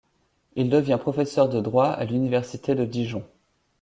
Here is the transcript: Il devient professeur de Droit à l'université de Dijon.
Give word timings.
Il 0.55 0.71
devient 0.71 0.97
professeur 0.99 1.47
de 1.47 1.61
Droit 1.61 1.89
à 1.89 2.05
l'université 2.05 2.73
de 2.73 2.85
Dijon. 2.85 3.23